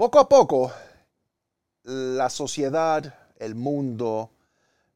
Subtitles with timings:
[0.00, 0.72] Poco a poco,
[1.82, 4.30] la sociedad, el mundo,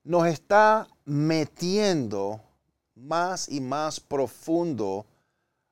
[0.03, 2.40] nos está metiendo
[2.95, 5.04] más y más profundo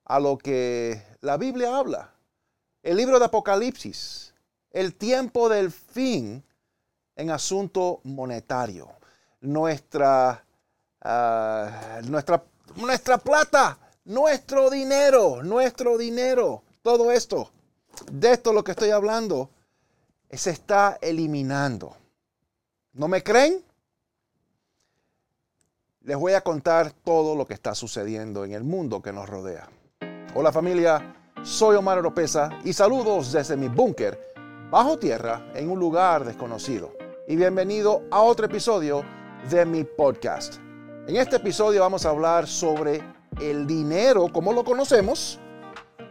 [0.04, 2.12] a lo que la Biblia habla.
[2.82, 4.34] El libro de Apocalipsis,
[4.70, 6.44] el tiempo del fin
[7.16, 8.90] en asunto monetario.
[9.40, 10.44] Nuestra,
[11.00, 12.44] ah, nuestra,
[12.76, 17.50] nuestra plata, nuestro dinero, nuestro dinero, todo esto
[18.11, 19.50] de esto lo que estoy hablando
[20.30, 21.97] se está eliminando.
[22.95, 23.62] ¿No me creen?
[26.02, 29.69] Les voy a contar todo lo que está sucediendo en el mundo que nos rodea.
[30.34, 34.32] Hola familia, soy Omar Oropesa y saludos desde mi búnker
[34.71, 36.93] bajo tierra en un lugar desconocido.
[37.29, 39.05] Y bienvenido a otro episodio
[39.48, 40.57] de mi podcast.
[41.07, 43.02] En este episodio vamos a hablar sobre
[43.41, 45.38] el dinero como lo conocemos.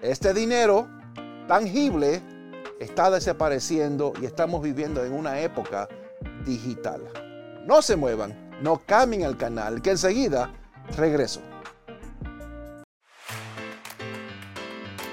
[0.02, 0.88] Este dinero
[1.52, 2.22] tangible
[2.80, 5.90] está desapareciendo y estamos viviendo en una época
[6.46, 7.02] digital.
[7.68, 10.54] No se muevan, no cambien el canal, que enseguida
[10.96, 11.42] regreso.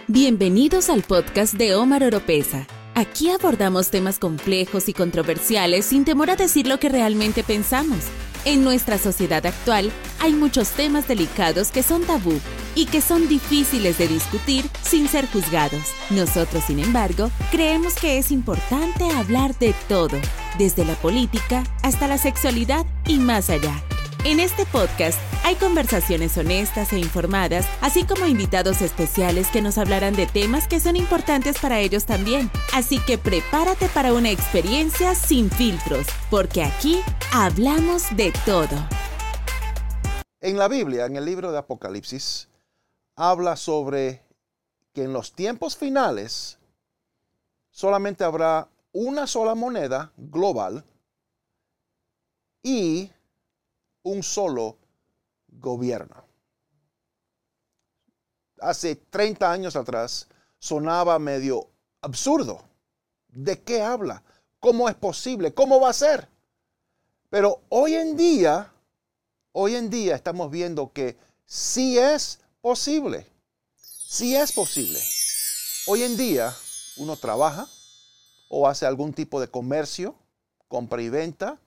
[0.07, 2.69] Bienvenidos al podcast de Omar Oropesa.
[2.95, 8.05] Aquí abordamos temas complejos y controversiales sin temor a decir lo que realmente pensamos.
[8.45, 12.39] En nuestra sociedad actual hay muchos temas delicados que son tabú
[12.79, 15.83] y que son difíciles de discutir sin ser juzgados.
[16.11, 20.17] Nosotros, sin embargo, creemos que es importante hablar de todo,
[20.59, 23.83] desde la política hasta la sexualidad y más allá.
[24.25, 30.15] En este podcast hay conversaciones honestas e informadas, así como invitados especiales que nos hablarán
[30.15, 32.49] de temas que son importantes para ellos también.
[32.73, 37.01] Así que prepárate para una experiencia sin filtros, porque aquí
[37.33, 38.87] hablamos de todo.
[40.41, 42.49] En la Biblia, en el libro de Apocalipsis,
[43.19, 44.23] habla sobre
[44.95, 46.57] que en los tiempos finales
[47.69, 50.85] solamente habrá una sola moneda global
[52.63, 53.11] y
[54.05, 54.77] un solo
[55.49, 56.25] gobierno.
[58.61, 60.29] Hace 30 años atrás
[60.61, 61.69] sonaba medio
[62.01, 62.63] absurdo.
[63.27, 64.23] ¿De qué habla?
[64.61, 65.53] ¿Cómo es posible?
[65.53, 66.29] ¿Cómo va a ser?
[67.31, 68.73] Pero hoy en día,
[69.51, 73.27] hoy en día estamos viendo que sí es posible.
[73.77, 75.01] Si es posible.
[75.87, 76.55] Hoy en día
[76.97, 77.67] uno trabaja
[78.49, 80.15] o hace algún tipo de comercio,
[80.69, 81.59] compra y venta,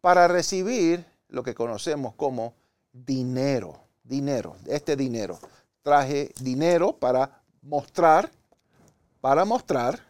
[0.00, 2.54] para recibir lo que conocemos como
[2.92, 3.80] dinero.
[4.04, 5.38] Dinero, este dinero.
[5.82, 8.30] Traje dinero para mostrar,
[9.20, 10.00] para mostrar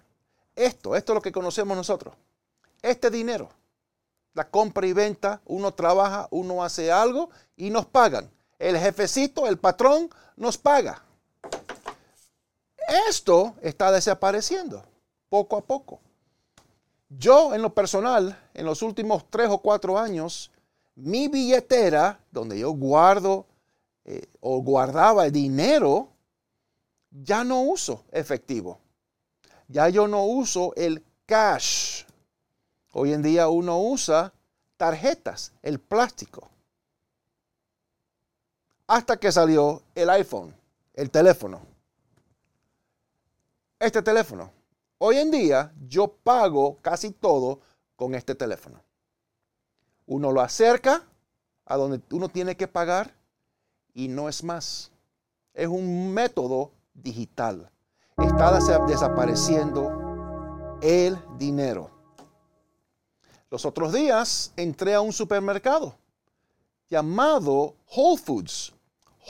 [0.54, 2.14] esto, esto es lo que conocemos nosotros.
[2.82, 3.48] Este dinero,
[4.34, 8.30] la compra y venta, uno trabaja, uno hace algo y nos pagan.
[8.58, 11.02] El jefecito, el patrón, nos paga.
[13.08, 14.82] Esto está desapareciendo
[15.28, 16.00] poco a poco.
[17.08, 20.50] Yo en lo personal, en los últimos tres o cuatro años,
[20.94, 23.46] mi billetera, donde yo guardo
[24.04, 26.08] eh, o guardaba el dinero,
[27.10, 28.80] ya no uso efectivo.
[29.68, 32.04] Ya yo no uso el cash.
[32.92, 34.32] Hoy en día uno usa
[34.76, 36.50] tarjetas, el plástico
[38.88, 40.54] hasta que salió el iPhone,
[40.94, 41.60] el teléfono.
[43.78, 44.50] Este teléfono.
[44.96, 47.60] Hoy en día yo pago casi todo
[47.94, 48.82] con este teléfono.
[50.06, 51.04] Uno lo acerca
[51.66, 53.14] a donde uno tiene que pagar
[53.92, 54.90] y no es más.
[55.52, 57.70] Es un método digital.
[58.16, 61.90] Está desapareciendo el dinero.
[63.50, 65.94] Los otros días entré a un supermercado
[66.88, 68.72] llamado Whole Foods.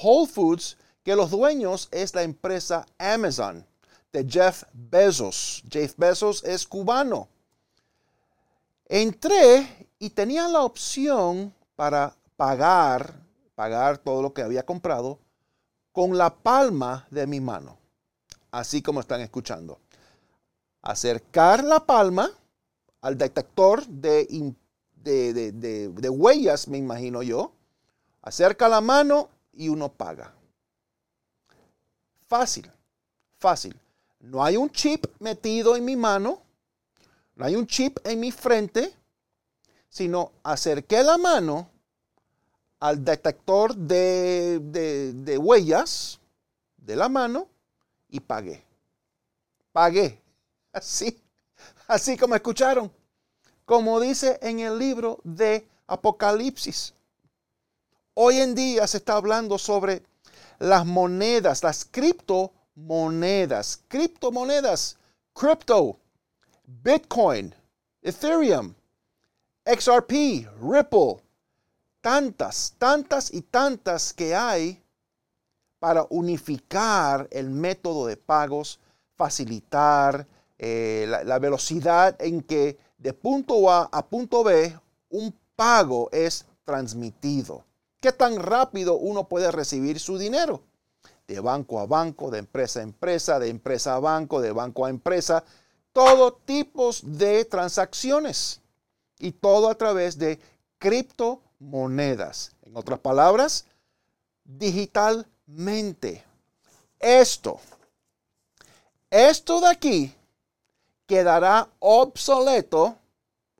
[0.02, 3.66] Whole Foods, que los dueños es la empresa Amazon
[4.12, 5.62] de Jeff Bezos.
[5.70, 7.28] Jeff Bezos es cubano.
[8.86, 13.14] Entré y tenía la opción para pagar,
[13.54, 15.18] pagar todo lo que había comprado
[15.92, 17.78] con la palma de mi mano,
[18.50, 19.80] así como están escuchando.
[20.80, 22.30] Acercar la palma
[23.00, 24.54] al detector de,
[24.94, 27.52] de, de huellas, me imagino yo.
[28.22, 30.32] Acerca la mano y uno paga.
[32.26, 32.70] Fácil,
[33.38, 33.78] fácil.
[34.20, 36.40] No hay un chip metido en mi mano,
[37.34, 38.94] no hay un chip en mi frente,
[39.88, 41.68] sino acerqué la mano
[42.78, 46.20] al detector de, de, huellas
[46.76, 47.48] de la mano
[48.08, 48.64] y pagué.
[49.72, 50.20] Pagué.
[50.72, 51.20] Así,
[51.88, 52.92] así como escucharon.
[53.64, 56.94] Como dice en el libro de Apocalipsis.
[58.20, 60.02] Hoy en día se está hablando sobre
[60.58, 64.98] las monedas, las criptomonedas, criptomonedas,
[65.32, 66.00] crypto.
[66.66, 67.54] Bitcoin,
[68.02, 68.74] Ethereum,
[69.64, 71.22] XRP, Ripple,
[72.00, 74.82] tantas, tantas y tantas que hay
[75.78, 78.80] para unificar el método de pagos,
[79.14, 80.26] facilitar
[80.58, 84.76] eh, la, velocidad en que de punto A a punto B
[85.08, 87.67] un pago es transmitido.
[88.00, 90.62] ¿Qué tan rápido uno puede recibir su dinero?
[91.26, 94.90] De banco a banco, de empresa a empresa, de empresa a banco, de banco a
[94.90, 95.44] empresa,
[95.92, 98.60] todo tipos de transacciones
[99.18, 100.38] y todo a través de
[100.78, 102.52] criptomonedas.
[102.62, 103.66] En otras palabras,
[104.44, 106.24] digitalmente.
[107.00, 107.60] Esto,
[109.10, 110.14] esto de aquí
[111.06, 112.96] quedará obsoleto,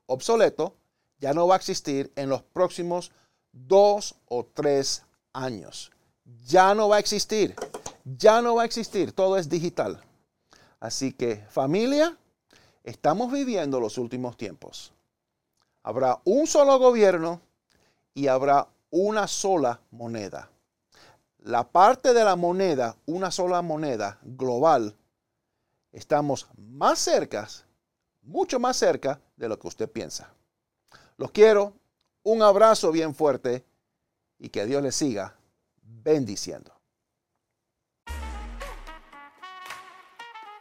[0.05, 0.75] obsoleto,
[1.19, 3.11] ya no va a existir en los próximos
[3.67, 5.03] dos o tres
[5.33, 5.91] años.
[6.45, 7.55] Ya no va a existir,
[8.03, 10.01] ya no va a existir, todo es digital.
[10.79, 12.17] Así que familia,
[12.83, 14.93] estamos viviendo los últimos tiempos.
[15.83, 17.41] Habrá un solo gobierno
[18.13, 20.49] y habrá una sola moneda.
[21.39, 24.95] La parte de la moneda, una sola moneda global,
[25.91, 27.47] estamos más cerca,
[28.21, 30.33] mucho más cerca de lo que usted piensa.
[31.17, 31.73] Los quiero,
[32.29, 33.65] un abrazo bien fuerte
[34.37, 35.35] y que Dios les siga
[35.81, 36.73] bendiciendo.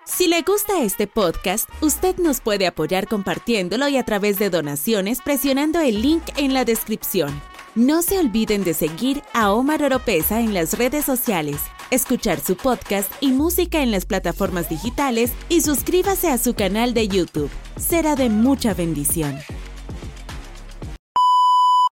[0.07, 5.21] Si le gusta este podcast, usted nos puede apoyar compartiéndolo y a través de donaciones
[5.23, 7.41] presionando el link en la descripción.
[7.75, 11.61] No se olviden de seguir a Omar Oropesa en las redes sociales,
[11.91, 17.07] escuchar su podcast y música en las plataformas digitales y suscríbase a su canal de
[17.07, 17.51] YouTube.
[17.77, 19.39] Será de mucha bendición.